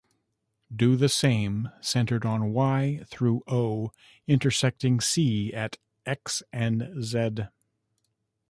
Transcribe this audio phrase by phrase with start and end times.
[0.75, 3.91] Do the same centred on Y through O,
[4.25, 5.77] intersecting C at
[6.07, 7.35] X and Z.